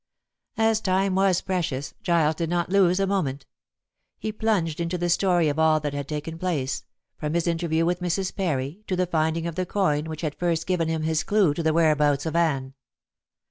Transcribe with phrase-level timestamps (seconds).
[0.57, 3.45] As time was precious Giles did not lose a moment.
[4.17, 6.85] He plunged into the story of all that had taken place,
[7.19, 8.35] from his interview with Mrs.
[8.35, 11.61] Parry to the finding of the coin which had first given him his clue to
[11.61, 12.73] the whereabouts of Anne.